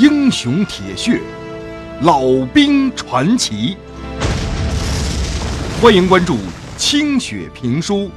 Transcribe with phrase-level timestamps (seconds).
[0.00, 1.20] 英雄铁血，
[2.00, 2.22] 老
[2.54, 3.76] 兵传奇。
[5.82, 6.38] 欢迎关注
[6.78, 8.10] 清雪评书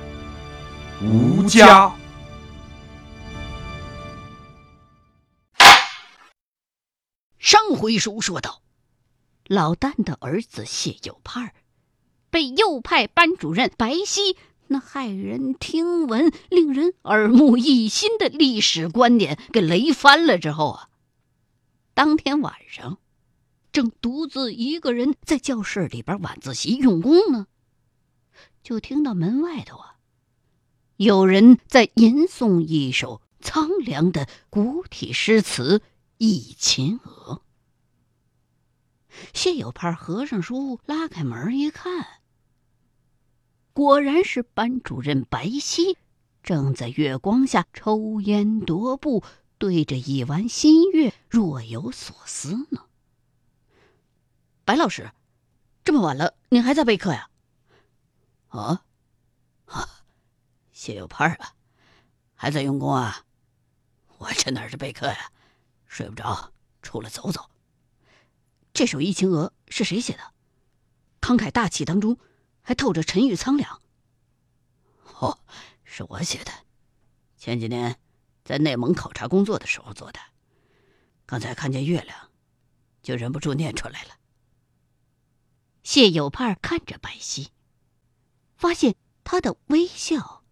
[1.05, 1.87] 《吴家》。
[7.37, 8.61] 上回书说到，
[9.47, 11.51] 老旦的儿子谢有盼
[12.29, 14.37] 被右派班主任白皙
[14.67, 20.87] 那骇人听闻、令人耳目一新的历史观点给雷翻了之后啊，
[21.93, 22.97] 当天晚上
[23.71, 27.47] 正独自一个人在教室里边晚自习用功呢，
[28.63, 29.97] 就听到门外头啊，
[30.97, 35.79] 有人在吟诵一首苍凉的古体诗词
[36.17, 37.41] 《忆秦娥》。
[39.33, 42.21] 谢有派合上书，拉开门一看，
[43.71, 45.95] 果然是班主任白皙，
[46.41, 49.23] 正在月光下抽烟踱步，
[49.63, 52.85] 对着一弯新月若有所思呢。
[54.65, 55.13] 白老师，
[55.85, 57.29] 这么晚了，您还在备课呀？
[58.49, 58.83] 啊，
[59.67, 60.03] 啊，
[60.73, 61.55] 谢有派啊，
[62.35, 63.23] 还在用功啊？
[64.17, 65.31] 我这哪是备课呀？
[65.87, 67.49] 睡不着，出来走走。
[68.73, 70.33] 这首《忆秦娥》是谁写的？
[71.21, 72.17] 慷慨大气当中
[72.61, 73.79] 还透着沉郁苍凉。
[75.19, 75.39] 哦，
[75.85, 76.51] 是我写的，
[77.37, 77.97] 前几年
[78.43, 80.19] 在内蒙考察工作的时候做的。
[81.25, 82.29] 刚才看见月亮，
[83.01, 84.11] 就忍不住念出来了。
[85.83, 87.47] 谢有盼看着白皙，
[88.55, 90.43] 发现他的微笑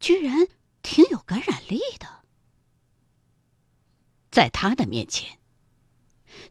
[0.00, 0.48] 居然
[0.82, 2.24] 挺有感染力的。
[4.30, 5.38] 在他的面前，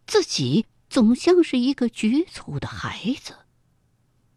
[0.06, 0.66] 自己。
[0.90, 3.40] 总像是一个局促的孩子，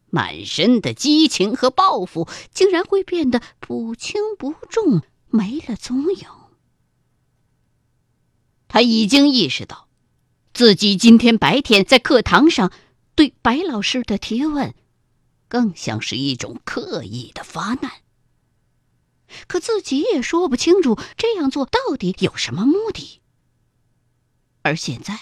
[0.07, 6.29] 满身的激情和抱负竟然会变得不轻不重，没了踪影。
[8.71, 9.89] 他已经意识到，
[10.55, 12.73] 自己今天白天在课堂上
[13.17, 14.73] 对白老师的提问，
[15.49, 17.91] 更像是一种刻意的发难。
[19.49, 23.21] 可自己也说不清楚这样做到底有什么目的。
[24.63, 25.19] 而现在。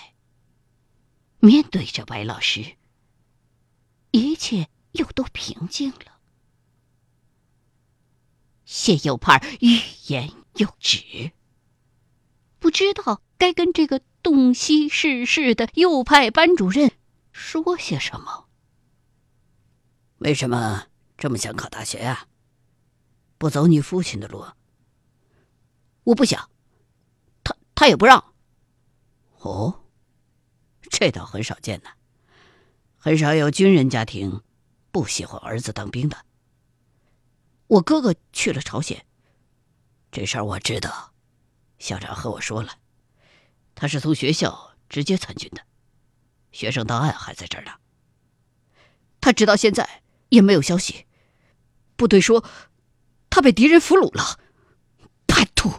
[1.40, 2.74] 面对着白老师，
[4.10, 6.18] 一切又都平静了。
[8.64, 11.30] 谢有盼欲言又止，
[12.58, 16.92] 不知道该跟这个洞悉世事的右派班主任
[17.32, 18.46] 说些什么。
[20.18, 20.86] 为什么
[21.16, 22.26] 这么想考大学呀？
[23.38, 24.44] 不走你父亲的路？
[26.04, 26.50] 我不想，
[27.44, 28.32] 他他也不让。
[29.38, 29.84] 哦。
[30.90, 31.90] 这倒很少见呢，
[32.96, 34.42] 很少有军人家庭
[34.90, 36.24] 不喜欢儿子当兵的。
[37.66, 39.04] 我哥哥去了朝鲜，
[40.10, 41.12] 这事儿我知道，
[41.78, 42.78] 校长和我说了，
[43.74, 45.62] 他是从学校直接参军的，
[46.52, 47.72] 学生档案还在这儿呢。
[49.20, 51.06] 他直到现在也没有消息，
[51.96, 52.44] 部队说
[53.30, 54.40] 他被敌人俘虏了，
[55.26, 55.72] 叛徒。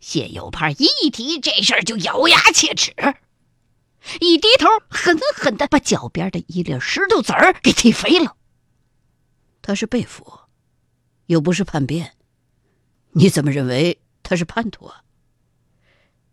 [0.00, 2.94] 谢有盼一提这事儿就咬牙切齿。
[4.20, 8.36] 一低头，狠狠的把脚边的一粒石头子儿给踢飞了。
[9.62, 10.40] 他是被俘，
[11.24, 12.14] 又不是叛变，
[13.12, 15.04] 你怎么认为他是叛徒啊？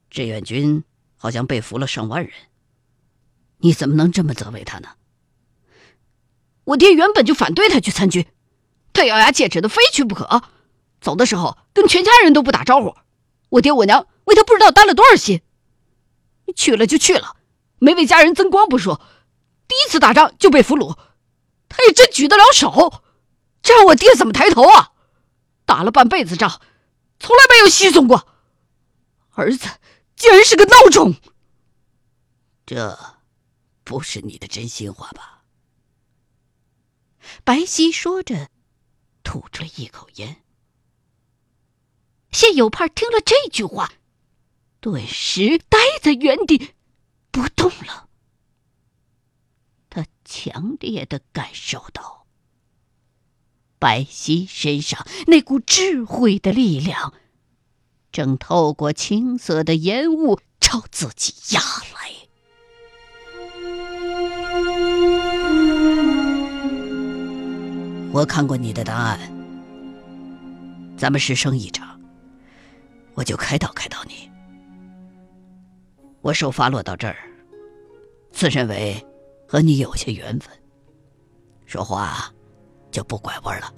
[0.10, 0.84] 志愿军
[1.16, 2.34] 好像被俘了上万人，
[3.58, 4.90] 你怎么能这么责备他呢？
[6.64, 8.26] 我爹原本就反对他去参军，
[8.94, 10.42] 他咬牙切齿的非去不可，
[11.00, 12.96] 走的时候跟全家人都不打招呼。
[13.50, 15.42] 我爹我娘为他不知道担了多少心，
[16.56, 17.36] 去了就去了。
[17.80, 19.02] 没为家人增光不说，
[19.68, 20.98] 第一次打仗就被俘虏，
[21.68, 23.04] 他也真举得了手，
[23.62, 24.92] 这让我爹怎么抬头啊？
[25.66, 26.62] 打了半辈子仗，
[27.22, 28.28] 从来没有稀松过，
[29.32, 29.70] 儿子
[30.16, 31.16] 竟然是个孬种。
[32.66, 33.18] 这，
[33.84, 35.44] 不是你的真心话吧？
[37.44, 38.50] 白皙说着，
[39.24, 40.44] 吐出了一口烟。
[42.32, 43.94] 谢有盼听了这句话，
[44.80, 46.74] 顿时呆在原地。
[47.32, 48.10] 不动了。
[49.90, 52.21] 他强烈的感受到，
[53.82, 57.16] 白皙身上那股智慧的力量，
[58.12, 62.12] 正透过青色的烟雾朝自己压来。
[68.14, 69.20] 我看过你的答案，
[70.96, 72.00] 咱们师生一场，
[73.16, 74.30] 我就开导开导你。
[76.22, 77.18] 我受发落到这儿，
[78.32, 79.04] 自认为
[79.48, 80.56] 和你有些缘分，
[81.66, 82.32] 说话
[82.92, 83.74] 就不拐弯了。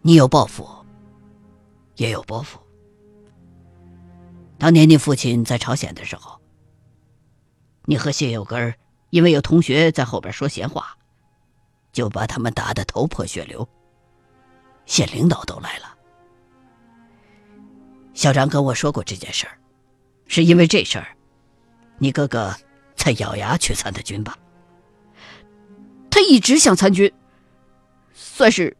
[0.00, 0.68] 你有抱负，
[1.96, 2.58] 也有包袱，
[4.58, 6.40] 当年你父亲在朝鲜的时候，
[7.84, 8.74] 你和谢有根
[9.10, 10.96] 因为有同学在后边说闲话，
[11.92, 13.68] 就把他们打得头破血流。
[14.86, 15.96] 县领导都来了，
[18.14, 19.56] 校长跟我说过这件事儿，
[20.26, 21.16] 是因为这事儿，
[21.98, 22.52] 你哥哥
[22.96, 24.36] 才咬牙去参的军吧？
[26.22, 27.12] 一直想参军，
[28.12, 28.76] 算是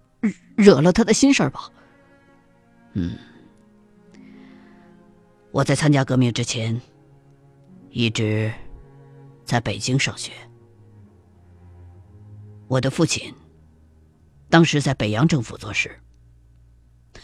[0.56, 1.70] 惹了他的心事儿吧。
[2.94, 3.16] 嗯，
[5.50, 6.80] 我在参加革命之前，
[7.90, 8.52] 一直
[9.44, 10.32] 在北京上学。
[12.68, 13.34] 我的父亲
[14.48, 15.90] 当时在北洋政府做事，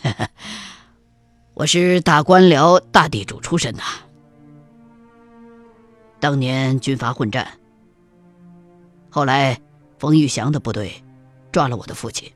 [1.55, 3.83] 我是大官僚、大地主出身的。
[6.21, 7.49] 当年军阀混战，
[9.09, 9.61] 后来
[9.99, 11.03] 冯玉祥的部队
[11.51, 12.33] 抓了我的父亲。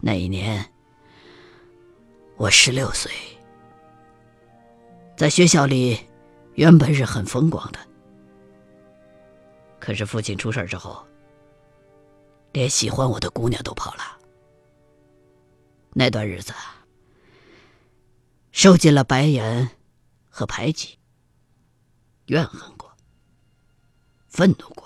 [0.00, 0.64] 那一年。
[2.36, 3.12] 我十六岁，
[5.16, 5.96] 在学校里
[6.54, 7.78] 原本是很风光的，
[9.78, 11.06] 可是父亲出事之后，
[12.50, 14.18] 连喜欢我的姑娘都跑了。
[15.92, 16.52] 那段日子，
[18.50, 19.70] 受尽了白眼
[20.28, 20.98] 和排挤，
[22.26, 22.92] 怨恨过，
[24.26, 24.83] 愤怒过。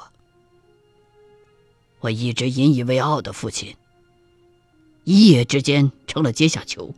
[2.00, 3.76] 我一直引以为傲的父亲，
[5.04, 6.94] 一夜之间成了阶下囚。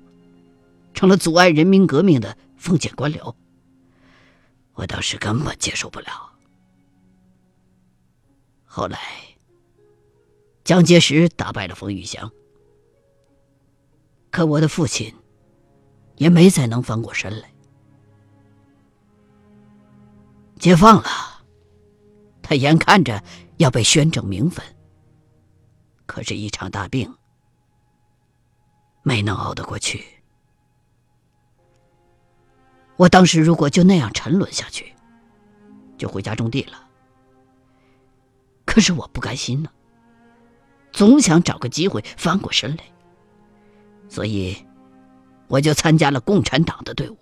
[0.93, 3.35] 成了阻碍人民革命的封建官僚，
[4.75, 6.32] 我当时根本接受不了。
[8.64, 8.99] 后来，
[10.64, 12.31] 蒋介石打败了冯玉祥，
[14.31, 15.14] 可我的父亲
[16.17, 17.50] 也没再能翻过身来。
[20.58, 21.43] 解放了，
[22.43, 23.23] 他眼看着
[23.58, 24.62] 要被宣正名分，
[26.11, 27.17] 可是，一场大病
[29.05, 30.05] 没能熬得过去。
[32.97, 34.93] 我当时如果就那样沉沦下去，
[35.97, 36.85] 就回家种地了。
[38.67, 39.71] 可是我不甘心呢，
[40.91, 42.83] 总想找个机会翻过身来，
[44.09, 44.56] 所以
[45.47, 47.17] 我就参加了共产党的队伍，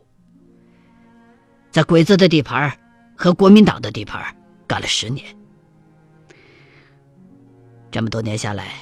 [1.71, 2.75] 在鬼子的地盘
[3.15, 4.35] 和国民党的地盘
[4.67, 5.38] 干了十年。
[7.91, 8.75] 这么多年下来，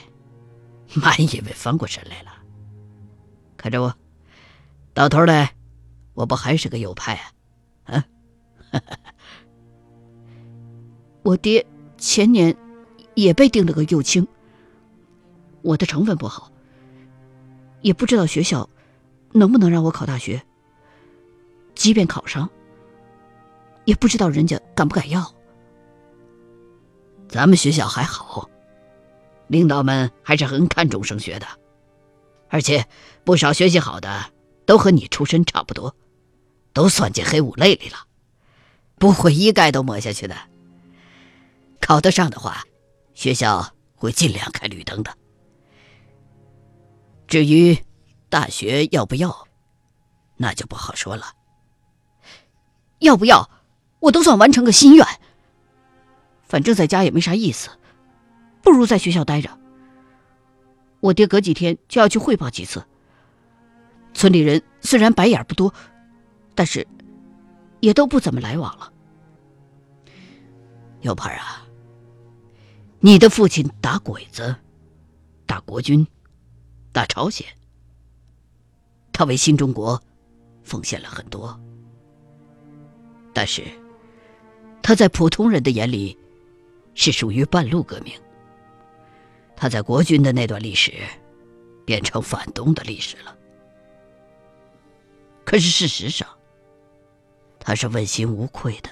[0.95, 2.33] 满以为翻过身来了，
[3.57, 3.95] 看着我，
[4.95, 5.53] 到头来。
[6.15, 7.13] 我不还是个右派
[7.85, 7.93] 啊！
[7.93, 8.05] 啊，
[11.23, 11.67] 我爹
[11.99, 12.57] 前年
[13.15, 14.27] 也被定了个右倾。
[15.61, 16.51] 我的成分不好，
[17.83, 18.67] 也不知道学校
[19.33, 20.43] 能不能让我考大学。
[21.75, 22.49] 即便考上，
[23.85, 25.35] 也不知道人家敢不敢要。
[27.29, 28.49] 咱们学校还好，
[29.49, 31.47] 领导们还是很看重升学的，
[32.49, 32.87] 而且
[33.25, 34.33] 不少学习好的
[34.65, 35.95] 都和你出身差不多。
[36.73, 38.07] 都算进黑五类里了，
[38.99, 40.37] 不会一概都抹下去的。
[41.81, 42.65] 考得上的话，
[43.15, 45.17] 学校会尽量开绿灯的。
[47.27, 47.79] 至于
[48.29, 49.49] 大学要不要，
[50.37, 51.33] 那就不好说了。
[52.99, 53.49] 要不要，
[54.01, 55.07] 我都算完成个心愿。
[56.43, 57.71] 反正在家也没啥意思，
[58.67, 59.49] 不如在学校待着。
[60.99, 62.85] 我爹隔几天就要去汇报几次。
[64.13, 65.73] 村里人虽然白眼不多。
[66.53, 66.85] 但是，
[67.81, 68.91] 也都不怎么来往了。
[71.03, 71.67] 有盼啊！
[72.99, 74.57] 你的父亲打鬼子，
[75.45, 76.05] 打国军，
[76.93, 77.47] 打朝鲜，
[79.13, 80.03] 他为新中国
[80.65, 81.61] 奉献了很多。
[83.35, 83.63] 但是，
[84.83, 86.19] 他在普通人的眼里，
[86.95, 88.15] 是属于半路革命。
[89.57, 90.93] 他在国军的那段历史，
[91.85, 93.37] 变成反动的历史了。
[95.45, 96.29] 可是事实上，
[97.59, 98.91] 他是问心无愧的，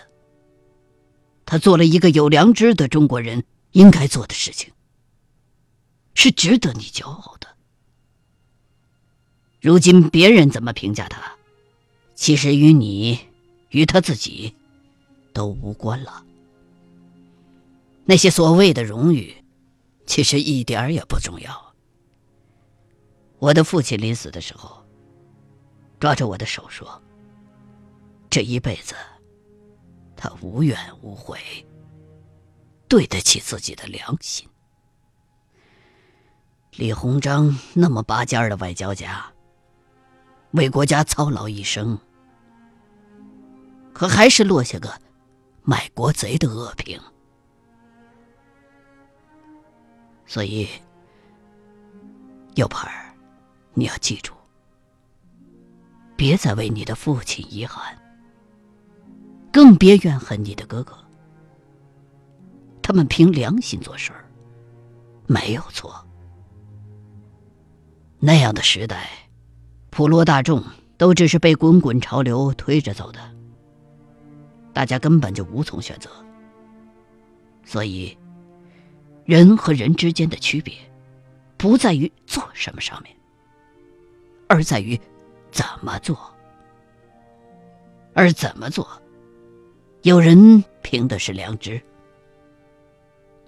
[1.44, 4.72] 他做了一个有良知的中国人应该做的事情，
[6.14, 7.48] 是值得你骄傲的。
[9.60, 11.32] 如今别人怎么评价他，
[12.14, 13.18] 其实与你、
[13.70, 14.54] 与他自己
[15.32, 16.24] 都无关了。
[18.04, 19.34] 那些所谓的荣誉，
[20.06, 21.74] 其实一点儿也不重要。
[23.38, 24.84] 我的父亲临死的时候，
[25.98, 27.00] 抓着我的手说。
[28.30, 28.94] 这一辈子，
[30.16, 31.38] 他无怨无悔，
[32.88, 34.48] 对得起自己的良心。
[36.72, 39.32] 李鸿章那么拔尖的外交家，
[40.50, 41.96] 为国家操劳一生，
[43.92, 45.00] 可还是落下个
[45.62, 47.00] 卖国贼的恶评。
[50.34, 50.66] 所以，
[52.56, 53.14] 右盘儿，
[53.72, 54.32] 你要记住，
[56.16, 57.96] 别再为你的父亲遗憾。
[59.52, 60.98] 更别怨恨你的哥哥。
[62.82, 64.10] 他们凭良心做事，
[65.28, 66.04] 没有错。
[68.18, 69.08] 那样的时代，
[69.90, 70.60] 普罗大众
[70.98, 73.20] 都只是被滚滚潮流推着走的，
[74.72, 76.10] 大家根本就无从选择。
[77.64, 78.18] 所以，
[79.24, 80.74] 人和人之间的区别，
[81.56, 83.14] 不在于做什么上面，
[84.48, 85.00] 而在于
[85.50, 86.16] 怎么做。
[88.12, 88.86] 而怎么做，
[90.02, 91.82] 有人凭的是良知。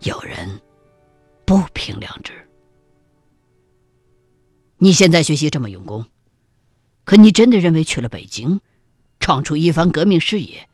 [0.01, 0.61] 有人
[1.45, 2.33] 不凭良知。
[4.79, 6.05] 你现在学习这么用功，
[7.05, 8.61] 可你真的认为去了北京，
[9.21, 10.69] 闯出一番革命事业，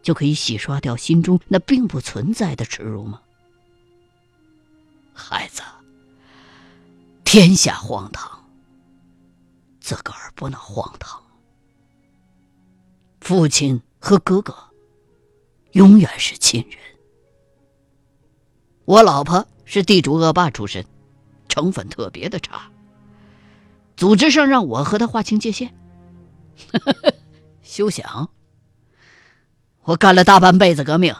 [0.00, 3.20] 就可以洗刷掉心中那并不存在的耻辱吗？
[5.14, 5.62] 孩子，
[7.24, 8.44] 天下荒唐，
[9.80, 11.22] 自个儿不能荒唐。
[13.20, 14.54] 父亲和哥哥
[15.72, 16.78] 永远是亲人。
[18.84, 20.84] 我老婆是地主恶霸出身，
[21.48, 22.70] 成分特别的差。
[23.96, 25.72] 组织上让我和他划清界限，
[27.62, 28.28] 休想！
[29.84, 31.14] 我干了大半辈子革命，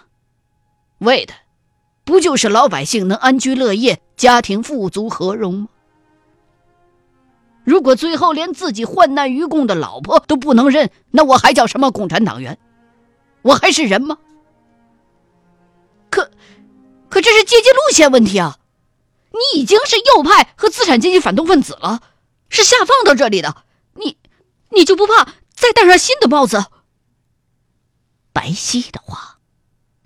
[0.98, 1.34] 为的
[2.04, 5.68] 不就是老百姓能安居乐业、家庭富足和荣吗？
[7.64, 12.58] 如果最后连自己患难与共的老婆都不能认，那我还叫什么共产党员？
[13.40, 14.18] 我还是人吗？
[16.11, 16.30] 可
[17.08, 18.58] 可这是阶级路线问题啊！
[19.32, 22.02] 你已经是右派和资产阶级反动分子了，
[22.49, 24.18] 是下放到这里的，你，
[24.68, 26.66] 你就不怕再戴上新的帽子？
[28.32, 29.33] 白皙的话，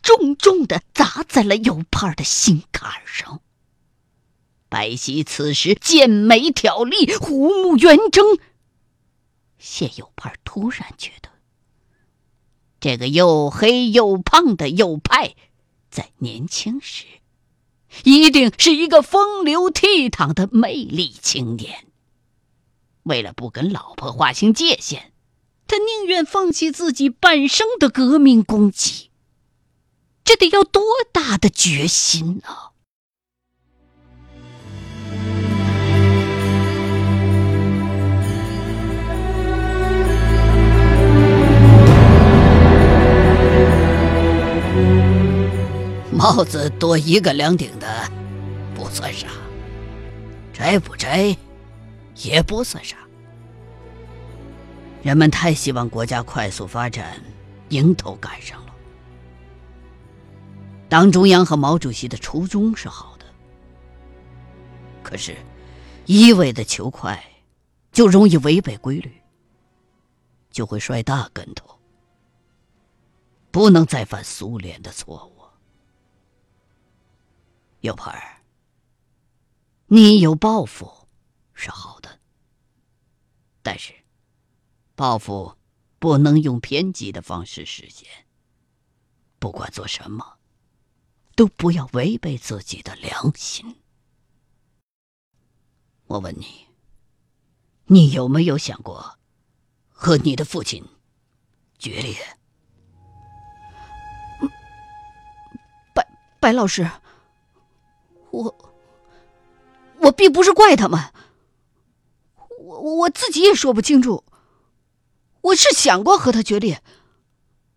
[0.08, 3.42] 重重的砸在了右派的心坎上。
[4.70, 8.38] 白皙此时剑眉挑立，虎目圆睁。
[9.58, 11.28] 谢右派突然觉得，
[12.80, 15.34] 这个又黑又胖的右派。
[15.90, 17.04] 在年轻时，
[18.04, 21.86] 一定是一个风流倜傥的魅力青年。
[23.02, 25.12] 为了不跟老婆划清界限，
[25.66, 29.07] 他宁愿放弃自己半生的革命功绩。
[30.28, 32.48] 这得要多大的决心呢？
[46.12, 47.86] 帽子多一个两顶的，
[48.74, 49.28] 不算啥；
[50.52, 51.34] 摘不摘，
[52.16, 52.98] 也不算啥。
[55.02, 57.18] 人们太希望国家快速发展，
[57.70, 58.62] 迎头赶上。
[60.88, 63.26] 党中央和毛主席的初衷是好的，
[65.02, 65.36] 可是，
[66.06, 67.22] 一味的求快，
[67.92, 69.22] 就容易违背规律，
[70.50, 71.78] 就会摔大跟头。
[73.50, 75.42] 不能再犯苏联的错误。
[77.80, 78.42] 右派儿，
[79.86, 80.90] 你有抱负
[81.52, 82.18] 是好的，
[83.62, 83.92] 但是
[84.94, 85.54] 抱负
[85.98, 88.08] 不能用偏激的方式实现。
[89.38, 90.37] 不管做什么，
[91.38, 93.76] 都不要违背自己的良心。
[96.08, 96.66] 我问你，
[97.84, 99.20] 你有没有想过
[99.88, 100.84] 和你的父亲
[101.78, 102.16] 决裂？
[105.94, 106.04] 白
[106.40, 106.90] 白老师。
[108.32, 108.74] 我，
[110.00, 111.12] 我并不是怪他们，
[112.58, 114.24] 我我自己也说不清楚。
[115.42, 116.82] 我是想过和他决裂，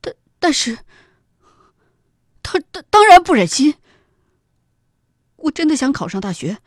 [0.01, 0.79] 但但是，
[2.59, 3.75] 当当然不忍心。
[5.37, 6.59] 我真的想考上大学，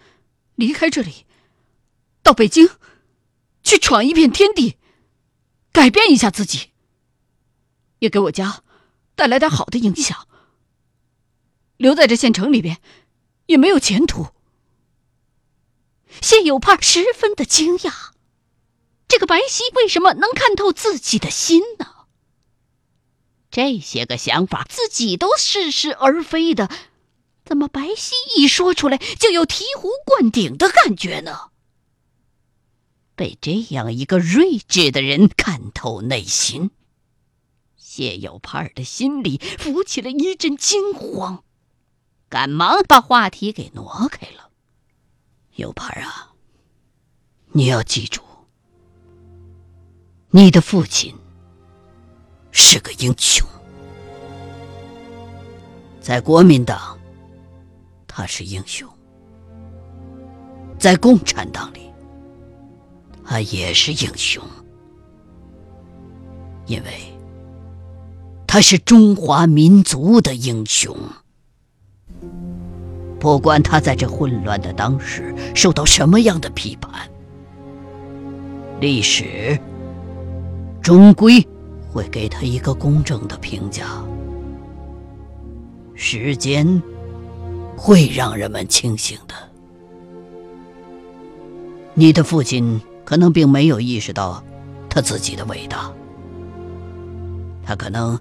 [0.54, 1.26] 离开这里，
[2.22, 2.70] 到北京，
[3.62, 4.78] 去闯一片天地，
[5.72, 6.70] 改变一下自己，
[7.98, 8.62] 也给我家
[9.14, 10.28] 带来点好的影响。
[11.76, 12.80] 留在这县城里边。
[13.46, 14.28] 也没有前途。
[16.22, 18.12] 谢有盼十分的惊讶，
[19.06, 22.03] 这个白皙为什么能看透自己的心呢？
[23.54, 26.68] 这些个想法自己都似是而非的，
[27.44, 31.52] 怎么白皙一说出来就有醍醐灌顶的感觉呢？
[33.14, 36.72] 被这样一个睿智的人看透内心，
[37.76, 41.44] 谢有盼的心里浮起了一阵惊慌。
[42.28, 44.50] 赶忙把话题给挪开了。
[45.54, 46.32] 有盼啊，
[47.52, 48.20] 你要记住，
[50.30, 51.14] 你的父亲
[52.56, 53.44] 是个英雄，
[56.00, 56.96] 在国民党
[58.06, 58.88] 他是英雄，
[60.78, 61.90] 在共产党里
[63.24, 64.40] 他也是英雄，
[66.66, 66.90] 因为。
[68.46, 70.96] 他是中华民族的英雄。
[73.18, 77.10] 不管他在这混乱的当时受到什么样的批判，
[78.78, 79.58] 历史
[80.80, 81.44] 终归
[81.94, 84.04] 会给他一个公正的评价。
[85.94, 86.82] 时间
[87.76, 89.34] 会让人们清醒的。
[91.94, 94.42] 你的父亲可能并没有意识到
[94.90, 95.92] 他自己的伟大，
[97.64, 98.18] 他可能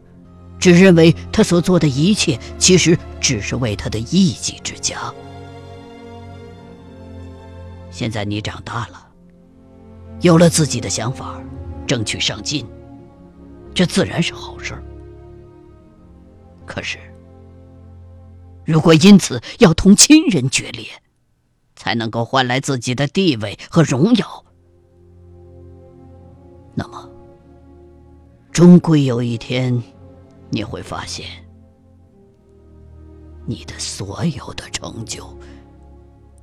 [0.59, 5.11] 只认为他所做的一切其实只是为他的一己之家。
[7.89, 9.07] 现在你长大了，
[10.21, 11.41] 有了自己的想法，
[11.87, 12.67] 争取上进，
[13.73, 14.73] 这自然是好事。
[16.65, 16.97] 可是，
[18.65, 20.87] 如果因此要同亲人决裂，
[21.75, 24.45] 才能够换来自己的地位和荣耀，
[26.73, 27.09] 那么，
[28.51, 29.83] 终归有一天，
[30.49, 31.25] 你会发现，
[33.45, 35.27] 你的所有的成就，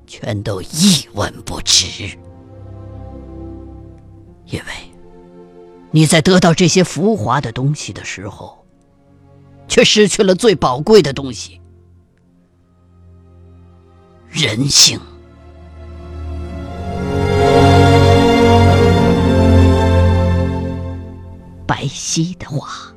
[0.07, 2.15] 全都一文不值，
[4.45, 4.90] 因为
[5.93, 8.65] 你在得到这些浮华的东西的时候，
[9.67, 11.61] 却失去了最宝贵的东西——
[14.31, 15.01] 人性。
[21.67, 22.95] 白皙的话，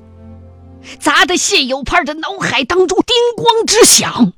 [0.99, 4.33] 砸得谢有盼的脑海当中叮咣直响。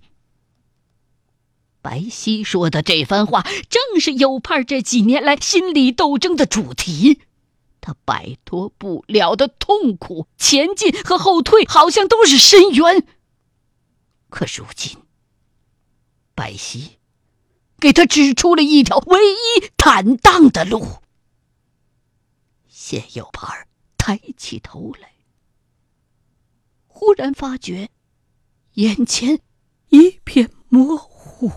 [1.82, 7.20] 白皙说的这番话，正是有盼这几年来心理斗争的主题。
[7.86, 13.06] 他摆脱不了的痛苦，前进和后退好像都是深渊。
[14.28, 14.98] 可如今，
[16.34, 16.94] 白皙
[17.80, 21.04] 给他指出了一条唯一坦荡的路。
[22.68, 23.68] 谢有盼
[24.00, 25.14] 抬起头来，
[26.88, 27.92] 忽然发觉
[28.74, 29.42] 眼前
[29.90, 31.52] 一片模糊，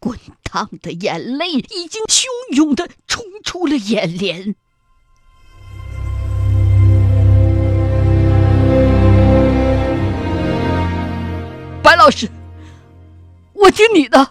[0.00, 2.24] 滚烫的眼泪已经汹
[2.56, 4.54] 涌的冲出了眼帘。
[11.82, 12.30] 白老师，
[13.52, 14.30] 我听你的，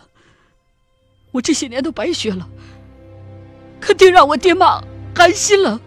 [1.31, 2.49] 我这些年都白学了，
[3.79, 4.81] 肯定让我爹妈
[5.15, 5.79] 寒心了。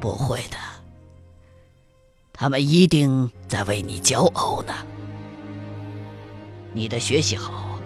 [0.00, 0.56] 不会的，
[2.32, 4.74] 他们一定在为你骄傲呢。
[6.72, 7.78] 你的学习好，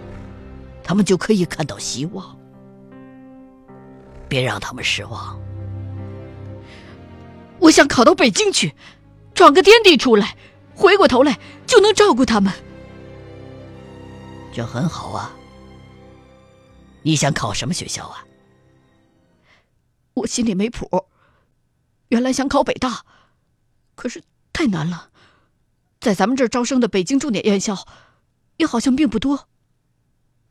[0.83, 2.37] 他们就可以看到希望。
[4.33, 5.39] 别让他们失望。
[7.59, 8.73] 我想考到北京去，
[9.35, 10.35] 闯个天地出来，
[10.73, 12.51] 回过头来就能照顾他们。
[14.51, 15.31] 这很好啊。
[17.03, 18.25] 你想考什么学校啊？
[20.15, 20.89] 我心里没谱。
[22.07, 23.05] 原来想考北大，
[23.93, 25.11] 可是太难了，
[25.99, 27.85] 在咱们这儿招生的北京重点院校，
[28.57, 29.47] 也好像并不多。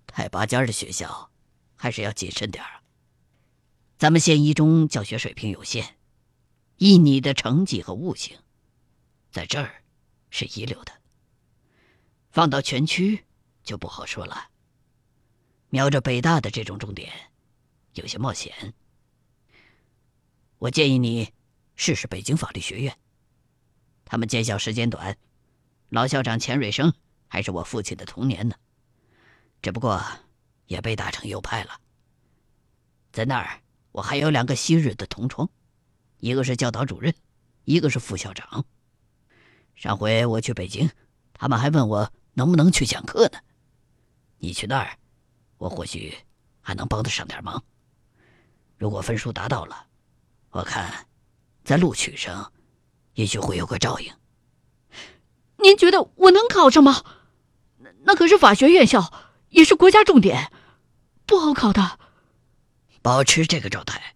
[0.07, 1.31] 太拔尖的学校，
[1.75, 2.82] 还是要谨慎点儿。
[4.03, 5.97] 咱们县一中教学水平有限，
[6.77, 8.37] 以你的成绩和悟性，
[9.31, 9.85] 在这儿
[10.29, 10.93] 是一流的。
[12.33, 13.25] 放到全区
[13.63, 14.51] 就不好说了。
[15.69, 17.13] 瞄着北大的这种重点，
[17.93, 18.75] 有些冒险。
[20.59, 21.33] 我建议你。
[21.77, 22.99] 试试北京法律学院。
[24.05, 25.17] 他们建校时间短，
[25.91, 26.93] 老校长钱瑞生
[27.29, 28.57] 还是我父亲的童年呢，
[29.63, 30.05] 只不过
[30.67, 31.81] 也被打成右派了。
[33.13, 35.49] 在那儿，我还有两个昔日的同窗，
[36.19, 37.15] 一个是教导主任，
[37.65, 38.65] 一个是副校长。
[39.75, 40.91] 上回我去北京，
[41.33, 43.39] 他们还问我能不能去讲课呢。
[44.39, 44.99] 你去那儿，
[45.59, 46.15] 我或许
[46.61, 47.63] 还能帮得上点忙。
[48.77, 49.87] 如果分数达到了，
[50.51, 51.07] 我看。
[51.65, 52.53] 在录取上，
[53.15, 54.13] 也许会有个照应。
[55.59, 57.05] 您觉得我能考上吗？
[58.03, 59.13] 那可是法学院校，
[59.51, 60.51] 也是国家重点，
[61.25, 62.01] 不好考的。
[63.03, 64.15] 保持这个状态，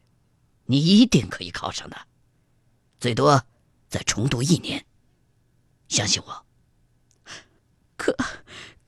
[0.66, 1.96] 你一定可以考上的。
[2.98, 3.44] 最多
[3.88, 4.86] 再重读一年，
[5.88, 6.46] 相信我。
[7.96, 8.16] 可，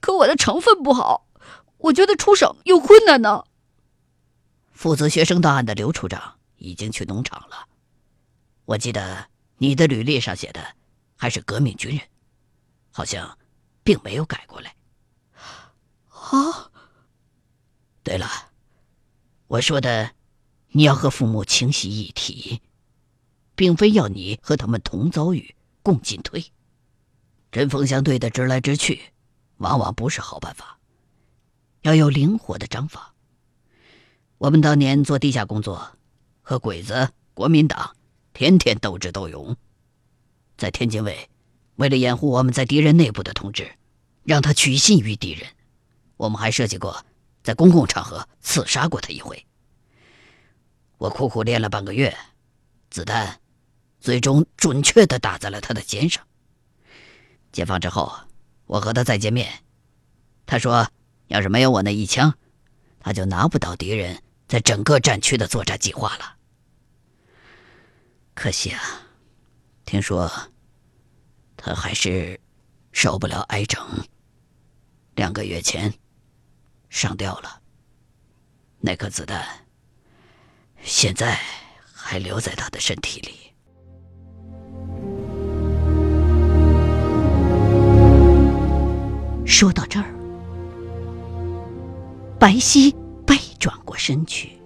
[0.00, 1.26] 可我的成分不好，
[1.78, 3.44] 我觉得出省有困难呢。
[4.72, 7.68] 负责学生档案的刘处长已经去农场了。
[8.64, 10.76] 我记得你的履历上写的
[11.16, 12.00] 还是革命军人，
[12.92, 13.36] 好像
[13.82, 14.76] 并没有改过来。
[16.08, 16.70] 啊，
[18.02, 18.47] 对了，
[19.48, 20.12] 我说的
[20.68, 22.60] 你要和父母情系一体，
[23.54, 26.52] 并非要你和他们同遭遇、共进退。
[27.50, 29.00] 针锋相对的直来直去，
[29.56, 30.78] 往往不是好办法。
[31.80, 33.14] 要有灵活的章法。
[34.36, 35.96] 我们当年做地下工作，
[36.42, 37.94] 和鬼子、国民党。
[38.34, 39.56] 天天斗智斗勇。
[40.56, 41.28] 在天津卫，
[41.76, 43.72] 为了掩护我们在敌人内部的同志，
[44.22, 45.48] 让他取信于敌人，
[46.18, 47.04] 我们还设计过
[47.42, 49.46] 在公共场合刺杀过他一回。
[50.98, 52.16] 我苦苦练了半个月，
[52.90, 53.40] 子弹
[54.00, 56.26] 最终准确地打在了他的肩上。
[57.52, 58.12] 解放之后，
[58.66, 59.64] 我和他再见面，
[60.44, 60.90] 他说
[61.28, 62.34] ：“要是没有我那一枪，
[63.00, 66.36] 他就拿不到敌人在整个战区的作战计划了。”
[68.34, 68.80] 可惜啊，
[69.84, 70.30] 听说
[71.56, 72.40] 他还是
[72.92, 73.80] 受不了挨整，
[75.14, 75.92] 两个月前
[76.88, 77.60] 上吊了。
[78.80, 79.44] 那颗子弹
[80.82, 81.38] 现在
[81.92, 83.34] 还留在他的身体里。
[89.44, 90.06] 说到这儿，
[92.38, 92.94] 白皙
[93.26, 94.56] 背转过身去，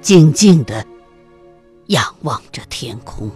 [0.00, 0.86] 静静的
[1.86, 3.28] 仰望着天空。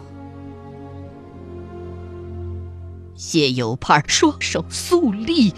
[3.16, 5.52] 谢有盼双手肃立，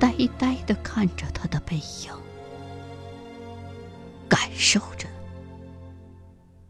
[0.00, 2.12] 呆呆的看着他的背影，
[4.28, 5.08] 感受着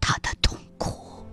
[0.00, 1.24] 他的痛苦。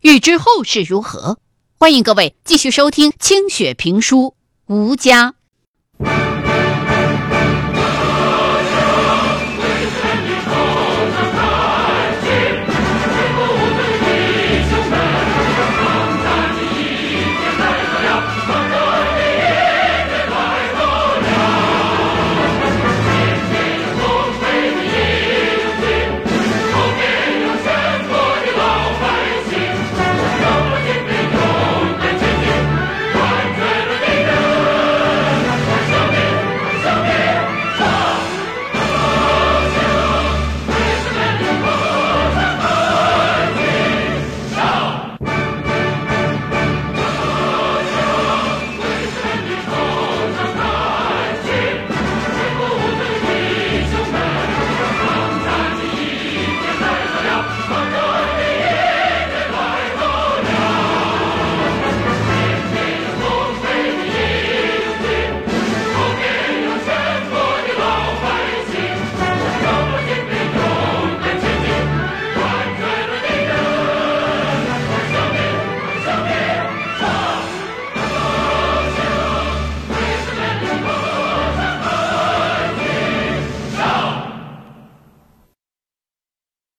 [0.00, 1.38] 欲知后事如何，
[1.78, 4.34] 欢迎各位继续收听清雪评书
[4.74, 5.34] 《吴家》。